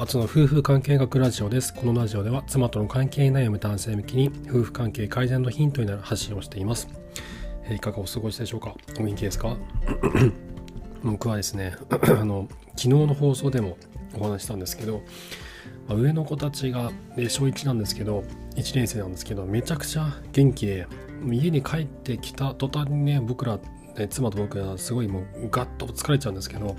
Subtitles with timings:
[0.00, 1.74] 初の夫婦関係学ラジオです。
[1.74, 6.88] このラジオでは妻との関係に悩む男性向きに夫婦関係改善のヒントになる発信をしています。
[7.64, 8.74] えーいかがお過ごしでしょうか？
[8.98, 9.58] お元気ですか？
[11.04, 13.76] 僕はですね あの、昨日の放送でも
[14.18, 15.02] お話したんですけど、
[15.86, 16.92] まあ上の子たちが、
[17.28, 18.24] 小1なんですけど、
[18.56, 20.86] 1年生なんですけど、めちゃくちゃ元気で、
[21.30, 23.58] 家に帰ってきた途端にね、僕ら、
[23.98, 26.74] ね妻と僕はすごいもうガッと疲れちゃうんですけど、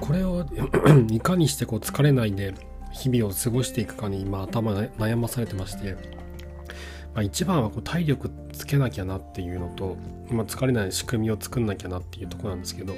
[0.00, 0.46] これを
[1.10, 2.54] いかにしてこう疲れないで
[2.92, 5.92] 日々を過ごしていくかに今頭悩まされてまして、
[7.14, 9.96] まあ、一番はこう体力つけなきゃなっていうのと、
[10.30, 12.94] まあ、疲れない仕組みを作んなきゃなっていうとこなんですけど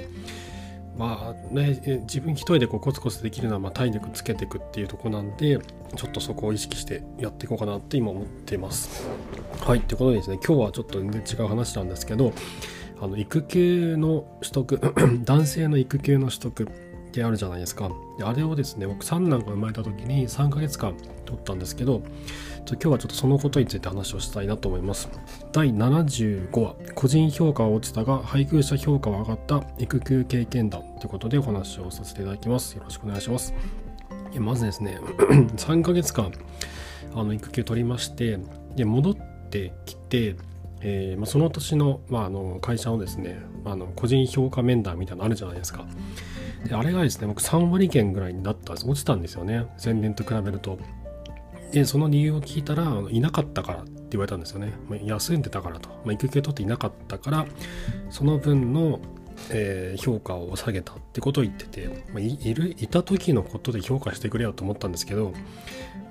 [0.97, 5.59] まあね自分一人でこうコツコツできるのはま体力つけていくっていうとこなんで
[5.95, 9.07] ちょっとそこを意識してやっていこうかなって今思っています。
[9.61, 12.33] はいということでですね今日はちょっと全然違う話なんですけど
[13.01, 14.79] あの育休の取得
[15.25, 16.67] 男性の育休の取得っ
[17.11, 17.91] てあるじゃないですか。
[18.17, 20.95] であれをですね僕三男が生まれた時に3ヶ月間
[21.25, 22.01] 取ったんですけど
[22.67, 25.09] 今日はちょっとそのことについて話をしたいなと思います。
[25.51, 32.75] 第75話個人評価は落ちたが配偶者評価は上がった育休経験談ということでお話をさせていただきます。
[32.75, 33.53] よろしくお願いします。
[34.39, 34.97] まずですね
[35.57, 36.31] 3ヶ月間
[37.15, 38.39] あの育休取りまして
[38.75, 39.15] で戻っ
[39.49, 40.35] てきて
[40.85, 45.85] えーまあ、その年の,、まあ、あの会社のですね、まあ、あの個人評価面談みたいなのあるじゃないですか。
[46.67, 50.77] であれがですね僕3割減ぐらいになったんです落ちたんですよね前年と比べると。
[51.71, 54.73] でその理由を聞いたらいなかったからって言われたんですよね。
[54.89, 57.47] ま、休んでたからと、まあ、育休取っていなかったから
[58.09, 58.99] その分の、
[59.49, 65.33] えー評価を下げたってことを言ってて、まあ、いいるいた時のことで評価してくれよと思ったんですけど、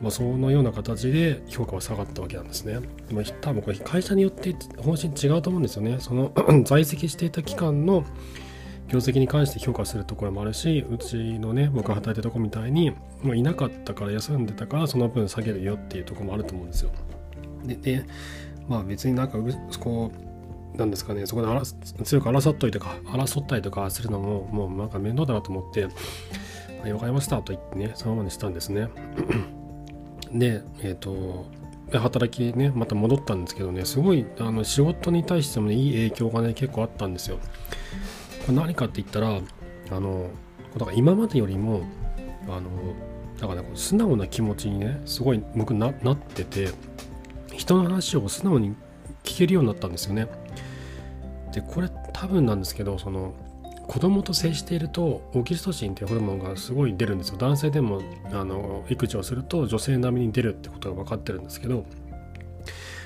[0.00, 2.80] まあ、そのような形で評価は下がったわけなんですね。
[3.10, 5.98] まあ、多分これ会社によって方針違うと思うんですよね。
[6.00, 6.32] その
[6.64, 8.04] 在籍していた期間の
[8.88, 12.92] 業績に関して評価するところもあるしうちのね僕が働いてるとこみたいに、
[13.22, 16.90] まあ、いなかったから休んでたからその分下げるよっていうところもあると思うんですよ。
[17.64, 18.04] で
[18.68, 19.38] まあ別になんか
[19.80, 20.31] こう
[20.76, 25.84] なんですかねそこで強く争っといてか争ったりとかするのももうなんか面倒だなと思って
[26.80, 28.88] 「はいわかりました」と言ってねそのままにしたんですね。
[30.32, 31.46] でえっ、と
[31.92, 37.38] 働きねまた戻ったんですけどねすごいあの仕事に対してもねいい影響がね結構あったんですよ。
[38.46, 39.40] これ何かって言ったら
[39.90, 40.30] あの
[40.78, 41.82] だから今までよりも
[42.48, 42.70] あの
[43.38, 46.70] だからね素直な気持ちにねすごい僕ななってて
[47.52, 48.74] 人の話を素直に
[49.22, 50.28] 聞けるようになったんですよね。
[51.52, 53.34] でこれ多分なんですけどその
[53.86, 57.36] 子供と接しているとオキシトシンっていうホルモンがすごい出るんですよ。
[57.36, 58.00] 男性でも
[58.32, 61.84] あの育児をすると女性並みに出るってことが分かってるんですけど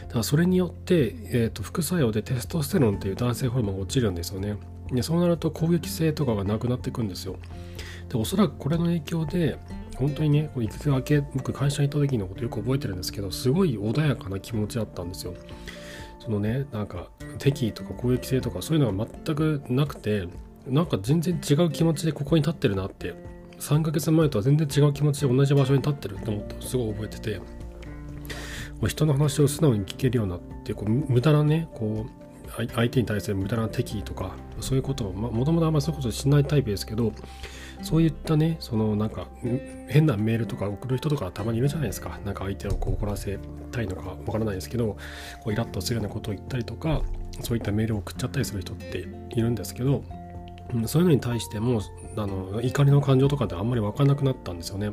[0.03, 4.57] だからそれによって、えー、と副作用でテストステロンっていう男性ホルモンが落ちるんですよね。
[4.93, 7.37] でそうなると攻撃性とかがなくなっていくんですよ。
[8.09, 9.59] でおそらくこれの影響で
[9.97, 15.35] 本当にねこう育休明け僕会社に行った時のことよく覚えてるんですけどすごい穏やかな気持ちだったんですよ。
[16.27, 20.27] そのねなんか敵意とか攻撃性とかそういうのが全くなくて
[20.67, 23.15] なんか全然違う気持ちでここに立ってるなって
[23.61, 27.41] 3ヶ月前とは全然違う気持ちで同じ場所に立ってると思ってすごい覚えてて。
[28.77, 37.13] もう人の話を素直に聞けるようになってこう無駄なねこう相相手に対する無駄な敵意とかそういうことをもともとあんまりそういうことしないタイプですけど
[37.83, 39.29] そういったねそのなんか
[39.89, 43.39] 変なメールとか送る人とかたまにいるじゃないですかなんか相手をこう怒らせ
[43.71, 44.97] たいのかわからないですけど
[45.43, 47.03] こうイラッとするようなことを言ったりとか
[47.41, 50.03] そういったメールを送っちゃったりする人っているんですけど
[50.75, 51.81] うんそういうのに対しても
[52.17, 54.91] あの怒りの感情とかってあんまり分からなくなったんですよね。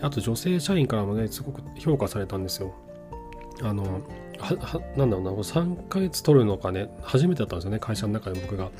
[0.00, 2.74] あと女性社員からもねすごく評価されたんですよ。
[3.62, 4.00] あの
[4.38, 8.70] はなんだろうな3ヶ月取るのがね初めてだったんですよね会社の中で僕が。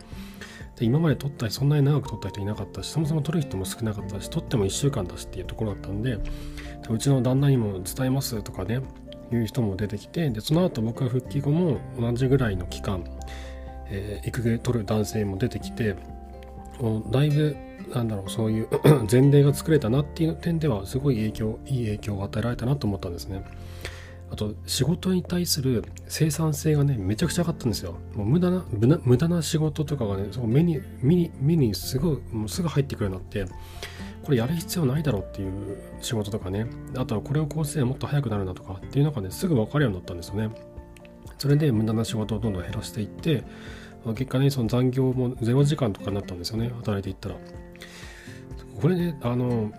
[0.77, 6.19] で今まで取った人そんなに長く取った人いなかったしそもそも取る人も少なかったし取っても1週間だしっていうところだったんで
[6.89, 8.81] うちの旦那にも伝えますとかね
[9.33, 13.05] いう人も出てきてでその後僕が復帰後も同じぐらいの期間
[13.89, 15.97] えー育休取る男性も出てきて
[17.11, 17.57] だいぶ
[17.95, 18.69] なんだろうそういう
[19.11, 23.43] 前例が作れたなっていう点ではすごい影響いい影響を与えられたなと思ったんですね。
[24.33, 27.97] あと仕事に対する生産性がねめちゃくちゃ上がったんですよ。
[28.15, 28.65] もう無駄な
[29.05, 33.55] 無駄な仕事とかがねそ目に目に目にすぐもうすぐ入ってくるようになって
[34.25, 40.49] これやる必要ないだろうっていう仕事とかねあとはこれをこうすればもっと早くなるなとかっていうのがねすぐ分かるようになったんですよね。
[41.37, 43.45] それで無駄な仕事をどんどん減らしていって
[44.15, 47.35] 結果ねその残業も0時間とかになったんですよね働いていったら
[48.81, 49.73] これねあの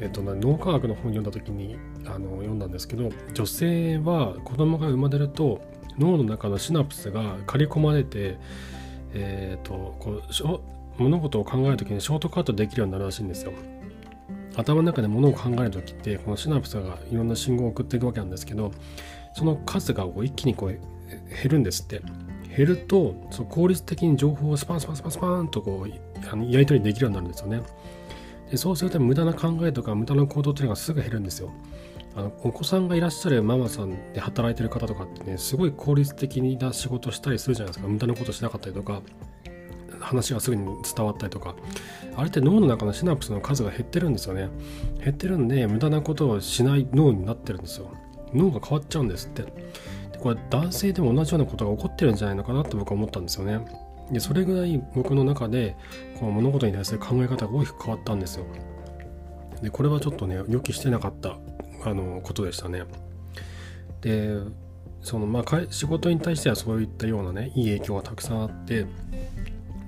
[0.00, 1.76] えっと脳科学の本読んだ時に
[2.06, 5.60] あの読んだんですけど女性は子供が生まれると
[5.98, 8.38] 脳の中のシナプスが刈り込まれて
[9.12, 10.22] えっとこ
[10.98, 13.52] う物事を考える時にショートカットできるようになるらしいんですよ。
[14.56, 18.72] 頭の中で物を考える時ってこのシナプスがいろんな信号を送っていくわけなんですけど
[19.34, 20.80] その数がこう一気にこう減
[21.50, 22.02] るんですって。
[22.56, 27.62] 減るとその効率的に情報をスパンスパンスパンスパンとこうやり取りできるようになるんですよね。
[28.50, 31.52] でそうすると無駄な考えとか無駄な行動っていうのがすぐ減るんですよ。
[32.16, 37.88] あのお子さんがいらっしゃるママさんで働いてる方とかってねすごい効率的な仕事したりするじゃないですか。
[37.88, 39.02] 無駄なことしなかったりとか
[40.00, 40.64] 話がすぐに
[40.96, 41.54] 伝わったりとか。
[42.16, 44.48] あれって脳の中のシナプスの数が減ってるんですよね。
[44.98, 47.92] 減ってるんで無駄なことをしない脳になってるんですよ。
[48.34, 49.42] 脳が変わっちゃうんですって。
[49.42, 49.50] で
[50.18, 53.60] これ男性でも同じようなことが起こってるんじゃないのかなって僕は思ったんですよね。
[54.10, 55.76] でそれぐらい僕の中で
[56.18, 58.46] この物事に対する考え方が大きく変わったんですよ。
[59.62, 61.36] でこれはちょっとね予期してなかった
[61.84, 62.84] あのことでしたね。
[64.00, 64.38] で
[65.02, 68.86] そのまあ仕事に対してはそういったようなねいい影響がたくさんあって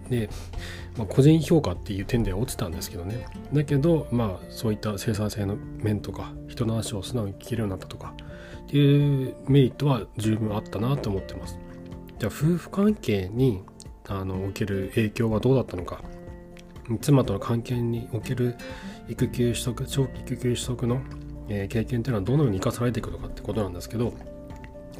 [0.09, 0.29] で、
[0.97, 3.27] まあ、個人評価っていう点では落ちたんですけどね。
[3.53, 8.15] だけどまあそういった生産性の面とか人の話を素直に聞けるようになったとか
[8.65, 11.59] っていうメリットは十分あったなと思ってます。
[12.19, 13.63] じゃあ夫婦関係に
[14.09, 16.01] あのおける影響はどうだったのか
[17.01, 18.57] 妻との関係における
[19.09, 21.01] 育休取得長期育休取得の、
[21.49, 24.13] えー、経験っていうのはどのように生かされていくのかってことなんですけど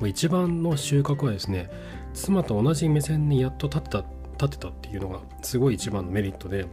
[0.07, 1.71] 一番の収穫はですね
[2.15, 4.05] 妻と同じ目線にやっと立てた
[4.39, 6.67] 立てたっていうのがすごい一番のメリットで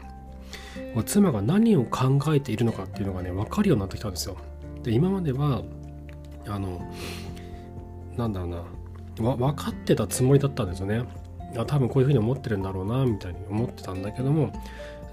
[1.06, 4.38] 妻が何を考えているのかっていうのがね分かるようになってきたんですよ。
[4.84, 5.62] で今までは
[6.48, 6.82] あの
[8.18, 8.50] なんだろう
[9.24, 11.04] な分かってたつもりだったんですよね。
[11.58, 14.52] あ多分こういうふうに思ってるんだろうなみたいに思ってたんだけども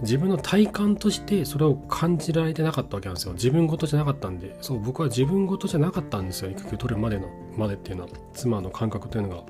[0.02, 3.32] 自分の体感としてそれを感じられてなかったわけなんですよ。
[3.32, 4.54] 自分事じゃなかったんで。
[4.60, 6.50] そう僕は自分事じゃなかったんですよ。
[6.50, 9.44] 育休取るまでのまでっていうのは妻の感覚というのが。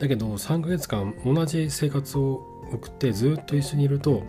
[0.00, 2.42] だけど3ヶ月間同じ生活を
[2.72, 4.24] 送ってずっと一緒にいると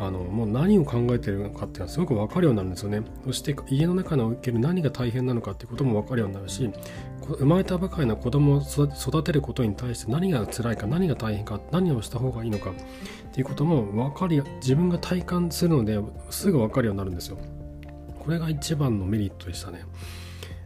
[0.00, 3.02] あのもう何を考えてるのかっていうのはすごく分かるようになるんですよね。
[3.24, 6.70] そして家の中における何が大変なのかっていうことも分かるようになるし
[7.22, 12.74] 生まれたばかりの子供を育てることに対して何が辛いか何が大変か何をした方がいいのかっ
[13.32, 17.38] ていうことも分かり自分が体感するのですぐ分かるようになるんですよ。
[18.18, 19.82] これが一番のメリットでしたね。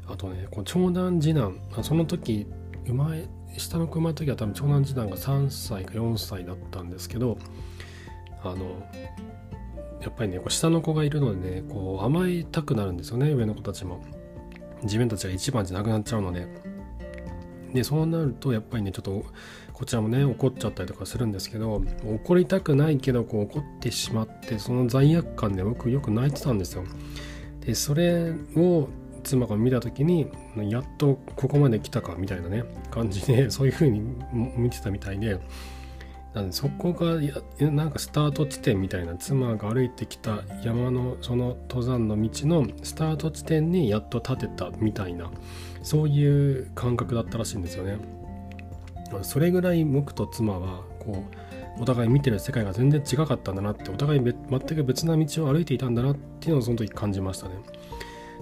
[0.09, 2.47] あとねこの長男次男その時
[2.87, 3.27] 生まれ
[3.57, 7.39] 下の子生まれた時は多分長男次男が3歳か4歳だったんですけど
[8.45, 8.65] あの
[10.01, 14.03] やっぱりねこう下の子がいるのでねこう甘えたくなるんですよね上の子たちも。
[14.83, 16.47] 自分たちが一番じゃなくなっちゃうので。
[17.73, 19.25] でそうなるとやっぱりねちょっと
[19.73, 26.85] こちらもね怒っちゃったりとかするんですけど怒りたくないけどこう怒ってしまってその罪悪感で僕よく泣いてたんですよ。
[27.65, 28.89] でそれを
[29.25, 34.01] 妻が見た時にやっとここまで来たかみたいなね感じでそういう風に
[34.57, 35.39] 見てたみたいで。
[36.35, 37.21] なんでそこが
[37.71, 45.31] なんかスタート地点みたいな妻が歩いてきた山のその登山の道のスタート地点にやっと立てたみたいな
[45.83, 47.99] そういう感覚だったらしいんですよね。
[49.21, 51.23] それぐらい僕と妻はこ
[51.79, 57.57] うお互い見てる世界が全然違かったんだなってお互い全く別な道を歩いていたんだなっていうのをその時感じましたね。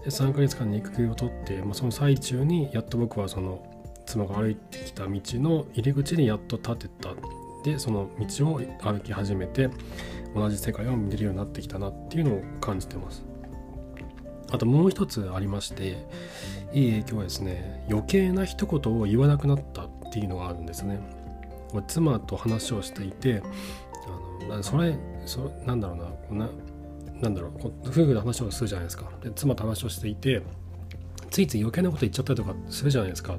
[0.05, 3.63] で3ヶ月間に育休を取って、まあ、その最中にやっと僕はその
[4.07, 7.11] 妻が歩いてきた道の入り口にやっと立てた
[7.65, 9.69] でその道を歩き始めて
[10.35, 13.25] 同じ世界を見れるようになってきたなっていうのを感じてます。
[14.53, 16.07] あともう一つありまして
[16.73, 20.99] いい影響はですね余計な一言を言わなくなったっていうのがあるんですね。
[21.87, 23.43] 妻と話をしていて
[24.51, 26.49] あのそれそなんだろうなこんな
[27.21, 29.09] なんだろう夫婦で話をするじゃないですか。
[29.23, 30.43] で妻と話をしていて
[31.31, 33.37] ついつい余計なこと言っちゃったりとかするじゃないですか。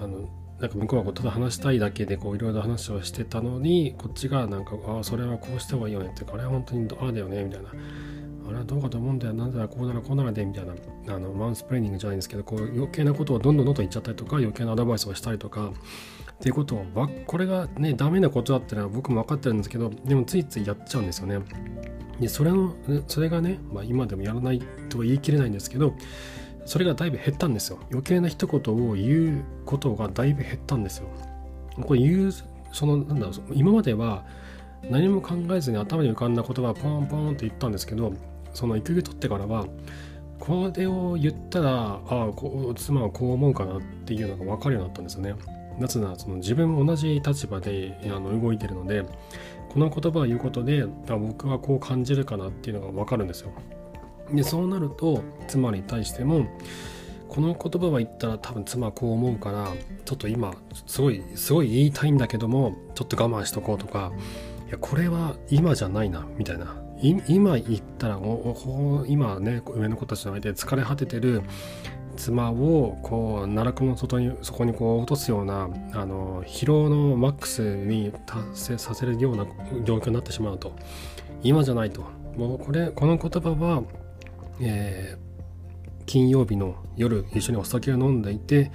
[0.00, 0.28] あの
[0.60, 7.70] なんか向こうはこうただ話したいだけでこういろいろ話をしてたのにこっちがなんかああそれはこうした方がいいよねってあれは本当にああだよねみたいな。
[8.48, 9.32] あれはどうかと思うんだよ。
[9.32, 10.74] なんだこうならこうならでみたいな。
[11.08, 15.72] あのマウスプレーニングじゃないんですけどこう余計なことをどんどんどんどん言っちゃったりとか余計なアドバイスをしたりとか。
[16.32, 16.86] っていうことを
[17.26, 21.38] これがねダメなことだってのは僕も分かってるんですけどでもついついやっちゃうんですよね。
[22.18, 22.74] でそれの
[23.08, 25.94] それがね、まあ、今でもやらないとは言い切れないんですけど
[26.70, 27.80] それがだいぶ減ったんですよ。
[27.90, 31.08] 余計な一言を言うことがだいぶ減ったんですよ。
[31.80, 32.32] これ言う
[32.72, 34.24] そのなんだろう今までは
[34.88, 38.12] 何も考えずに頭に浮かんだ言葉をポンポンって言ったんですけど
[38.54, 39.66] その育休取ってからは
[40.38, 42.30] これを言ったらああ
[42.76, 45.34] 妻はこう思うかなっていうのが分かるようになったんですよね。
[45.80, 49.04] なぜならその自分も同じ立場であの動いてるので
[49.70, 53.50] この言葉を言うことであ僕はこう感じるかなっていうのが分かるんですよ。
[54.32, 56.46] でそうなると妻に対しても
[57.28, 59.72] この言葉は言ったら多分妻はこう思うから
[60.04, 60.54] ちょっと今
[60.86, 64.12] すごいすごい言いたいんだけどもちょっと我慢しとこうとか
[64.68, 66.76] いやこれは今じゃないなみたいな。
[67.02, 68.20] 今言ったら
[69.06, 71.42] 今ね上の子たちの相手で疲れ果ててる
[72.16, 79.46] 妻をこう奈落の外にそこにこう落とすようなあの疲労のマックスに達成させるような
[79.84, 80.72] 状況になってしまうと。
[81.42, 82.04] 今じゃないと。
[82.36, 83.82] もうこれこの言葉は、
[84.60, 88.70] えー、金曜日の夜一緒にお酒を飲んでいて、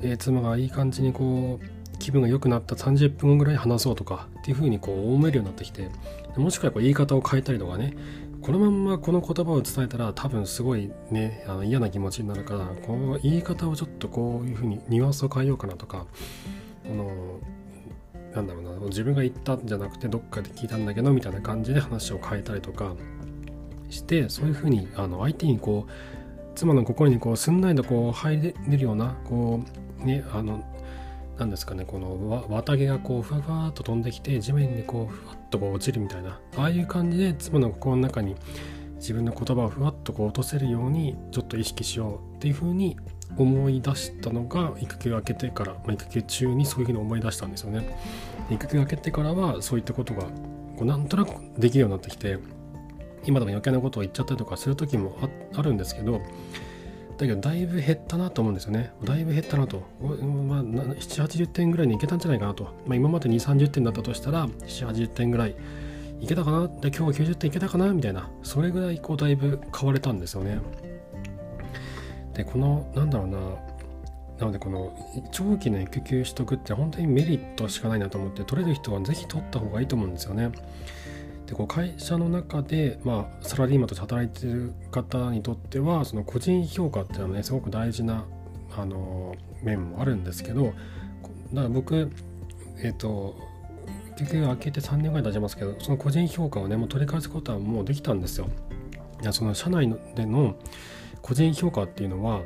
[0.00, 5.88] えー、妻がいい感じにこう気分が良くなった30分後ぐらい話そうとかっていう風にこう思えるようになってきて
[6.36, 7.94] もしくはこう言い方を変えたりとかね
[8.42, 16.06] このまんまこの言葉を伝えたら多分すごいねあの嫌な気持ちになるからこう言い方をちょっとこういう風にニュアンスを変えようかなとか
[16.86, 17.40] この
[18.34, 22.94] なんだろうな自分が言ったんじゃなくてどっかで聞いたんだけどみたいな感じで話を変えたりとか
[23.94, 25.90] してそういう風にあに相手にこう
[26.54, 29.60] 妻の心にこうすんないとこう入れるようなこ
[30.02, 30.64] うねあの
[31.38, 38.36] 何ですかねこの綿毛がこうふわふわっと飛んできて地面にこうふわっとこう落ちるみたいなああいう感じで妻の心の中に
[38.96, 42.96] 自分の言葉をふわっとこう落とせるようにちょっと意識しようっていうふうに
[43.36, 47.98] 思い出したのが育休明けてから、まあ、育休中にそういうふうに思い出したんですよね。
[48.50, 50.22] 育休明けてからはそういったことが
[50.76, 52.38] こうなんとなくできるようになってきて
[53.26, 55.16] 今でも余計なことを言っちゃったりとかする時も
[55.54, 56.20] あるんですけど
[57.18, 58.92] だけどだいぶ減ったなと思うんですよね。
[59.04, 59.82] だいぶ減ったなと。
[60.00, 60.14] まあ、
[60.64, 62.64] 7、80点ぐらいにいけたんじゃないかなと。
[62.86, 65.54] まあ、今まで2、30点だったとしたら、7、80点ぐらい
[66.20, 68.28] いけたかなで今日は90点いけたかなみたいな。
[68.42, 70.58] それぐらいこうだいぶ変われたんですよね。
[72.34, 73.38] で、この、なんだろうな。
[74.38, 74.92] なのでこの
[75.30, 80.50] 長期の育休取得って本当にメリットしかないなと思って取れる人はぜひ取った方がいいと思うんですよね。
[81.46, 88.24] でこう会社の中で、まあ、サラリーマンとして働いてる方にとってはその個人評価っていうのはねすごく大事な
[88.76, 90.74] あの面もあるんですけどだか
[91.54, 92.10] ら僕
[92.78, 93.36] えっ、ー、と
[94.16, 98.48] 結局開けて3年ぐらい経ちますけどその個人評価をねもう取り返すことはもうできたんですよ。
[99.20, 100.56] いやその社内での
[101.22, 102.42] 個人評価っていうのは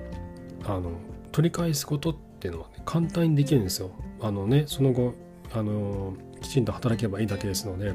[0.64, 0.92] あの
[1.32, 3.90] 取り返すことっていうのは、ね、簡単にできるんですよ。
[4.20, 5.14] あのねその後
[5.52, 6.14] あの
[6.48, 7.92] きちんと働けばいいだけですので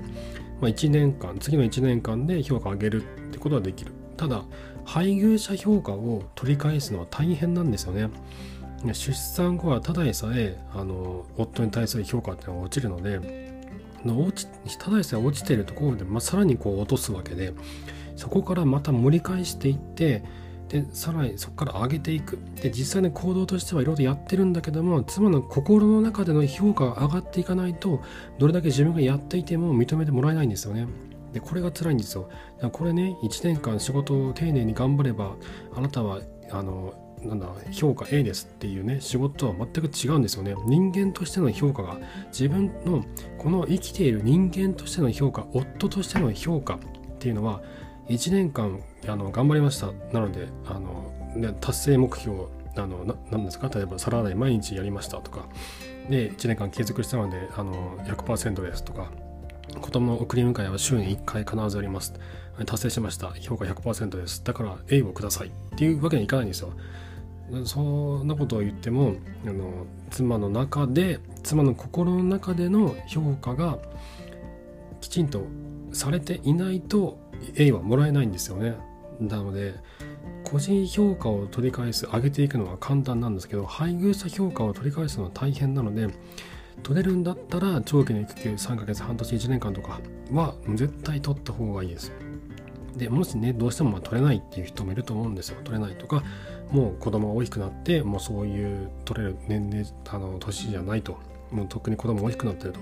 [0.63, 3.91] まあ、1年間次の1年間で評価を上げるってことはできる。
[4.15, 4.45] ただ
[4.85, 8.09] 配偶者評価を取り返すのは大変なんですよね。
[8.93, 13.19] 出産後はただでさえあの夫に対する評価っていうのが落ちるので
[14.05, 17.53] 落ちただでさえ落ちてるところで、まあ、さらにこう落とすわけで
[18.15, 20.23] そこからまた盛り返していって
[20.73, 22.39] でさらにそこから上げていく。
[22.59, 28.01] で実際に行動としてはいろいろやってるんだけども妻の心の中での評価が上がっていかないと
[28.39, 30.87] どれだけ自分がやっていても認めてもらえないんですよね。
[31.31, 32.27] でこれが辛いんですよ。
[32.71, 35.35] これね1年間仕事を丁寧に頑張れば
[35.75, 40.55] あなたはあのなんだ評価 A ですっていうね仕事とは全く違うんですよね。
[40.65, 41.99] 人間としての評価が
[42.31, 43.05] 自分の
[43.37, 46.79] この生きている人間としての評価夫としての評価っ
[47.19, 47.61] ていうのは
[48.07, 49.91] 1年間あの頑張りました。
[50.11, 52.45] なのであの、ね、達成目標
[52.75, 53.69] あのななんですか？
[53.69, 55.47] 例えば皿洗い毎日やりましたとか。
[56.09, 59.11] で1年間継続したのであの100%ですとか。
[59.81, 62.13] 子供の送り迎えは週に1回必ずやります。
[62.65, 63.29] 達成しました。
[63.39, 64.43] 評価100%です。
[64.43, 65.47] だから A をください。
[65.47, 66.73] っていうわけにはいかないんですよ。
[67.65, 73.79] そんなことを言ってもあの妻の中で妻の心の中での評価が
[75.01, 75.45] きちんと
[75.91, 77.17] されていないと
[77.55, 78.75] A はもらえないんですよね。
[79.19, 79.75] なので
[80.43, 86.07] 個人評価を取り返す上げていくのは簡単なんですけど配偶者評価を取り返すのは大変なので
[86.81, 89.99] 取れるんだったら長期の育休3ヶ月半年1年間とか
[90.31, 92.11] は絶対取った方がいいです
[92.95, 95.57] でもしねどうしてもま取れないっていう人もいると思うんですよ。
[95.63, 96.23] 取れないとか
[96.69, 101.17] もう子供が大きくなってもうそういう取れる年齢あの年じゃないと。
[101.51, 102.79] もう特に子供が大きくなってると。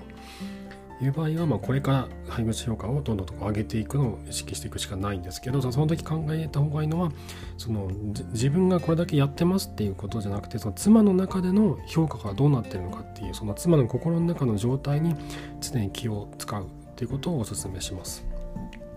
[1.04, 7.10] いう場合は、ま、これから配偶者評価をどんどんと上げていくのを意識していくしかないんですけどその時考えた方がいいのは
[7.58, 7.90] その
[8.32, 15.14] 自分がこれだけやってますっていうことじゃなくてその妻の中での評価がどうなってるのかっていうその妻の心の中の状態に
[15.60, 18.24] 常に気を使うっていうことをお勧めします。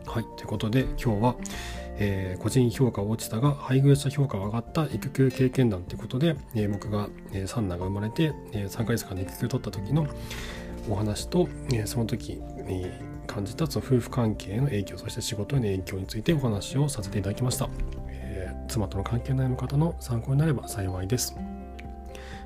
[0.06, 1.36] はい、ということで今日は、
[1.98, 10.08] えー、個人評価は落ちたが配偶者評価が上がった育休経験談ということで、えー、僕が、えー、三男が生まれて、えー、3ヶ月間で育休取った時の、
[10.90, 12.92] お話と、えその時に
[13.26, 17.70] 感じたその夫婦関係への影響そして仕事への影響についてお話をさせていただきました、
[18.08, 21.36] えー、妻との関係内の方の参考になれば幸いです、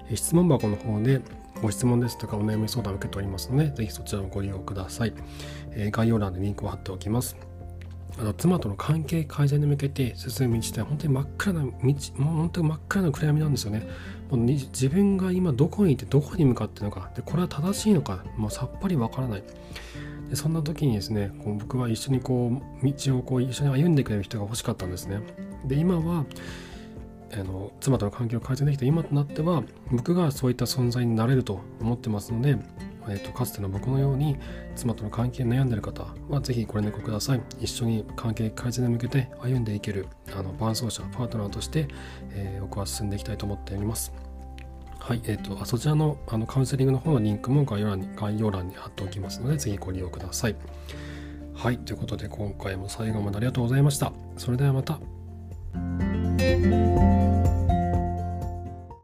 [0.10, 1.22] え、質問箱の方で
[1.62, 5.14] ご質問ですとかお悩み相談を受けておりますのでぜひそちらをご利用ください、
[5.72, 7.49] え、概要欄でリンクを貼っておきます。
[8.18, 11.94] あの妻との関係改善に向けて進む道って本当に真っ暗な道もう
[12.36, 13.88] 本当に真っ暗な暗闇なんですよね。
[14.30, 17.12] もう自分が今どこにいてどこに向かってるのか。
[17.16, 18.24] でこれは正しいのか。
[18.36, 19.44] もうさっぱりわからない。
[20.30, 25.22] でそんな時にですねこう僕は一緒にこう道をこう一緒に歩んでくれる人が欲しかったんですね。
[25.66, 26.26] で今は
[27.32, 32.58] あの妻との関係を改善できた今となっては僕がそういった存在になれると思ってますので、
[33.10, 34.38] えーと、かつての僕のように
[34.76, 41.88] 妻との関係に悩んでる方はぜひご連絡ください一緒に関係改善に向けて歩んでいけるあの伴走者パートナーとして、
[42.32, 44.14] えー、僕は進んでいきたいと思っております
[45.00, 50.56] はい、え、ー、と、そちらのあのカウンセリングの方のリンクも概要欄に概要欄に貼っておきますので、ぜひご利用ください。
[51.56, 54.14] はい、ということで今回も最後までありがとうございました。
[54.38, 55.00] それではまた。